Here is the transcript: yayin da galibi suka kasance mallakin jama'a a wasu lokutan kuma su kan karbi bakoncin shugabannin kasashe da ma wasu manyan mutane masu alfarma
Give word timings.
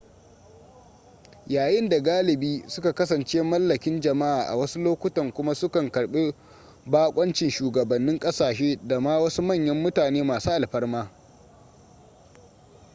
yayin 1.47 1.89
da 1.89 1.99
galibi 1.99 2.63
suka 2.67 2.93
kasance 2.93 3.41
mallakin 3.43 4.01
jama'a 4.01 4.43
a 4.47 4.55
wasu 4.55 4.79
lokutan 4.79 5.31
kuma 5.31 5.53
su 5.55 5.69
kan 5.69 5.91
karbi 5.91 6.35
bakoncin 6.85 7.49
shugabannin 7.49 8.19
kasashe 8.19 8.79
da 8.87 8.99
ma 8.99 9.19
wasu 9.19 9.41
manyan 9.41 9.77
mutane 9.83 10.23
masu 10.23 10.51
alfarma 10.51 11.11